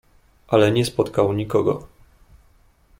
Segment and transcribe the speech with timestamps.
[0.47, 1.87] "Ale nie spotkał nikogo."